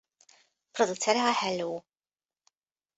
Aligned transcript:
Producere 0.73 1.19
a 1.27 1.31
Hello! 1.43 1.85